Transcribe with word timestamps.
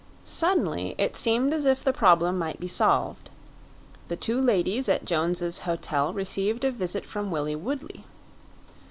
Suddenly 0.25 0.95
it 0.97 1.15
seemed 1.15 1.53
as 1.53 1.67
if 1.67 1.83
the 1.83 1.93
problem 1.93 2.35
might 2.39 2.59
be 2.59 2.67
solved; 2.67 3.29
the 4.07 4.15
two 4.15 4.41
ladies 4.41 4.89
at 4.89 5.05
Jones's 5.05 5.59
Hotel 5.59 6.11
received 6.11 6.63
a 6.63 6.71
visit 6.71 7.05
from 7.05 7.29
Willie 7.29 7.55
Woodley. 7.55 8.03